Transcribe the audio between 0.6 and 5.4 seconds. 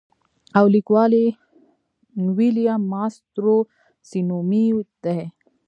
ليکوال ئې William Mastrosimoneدے.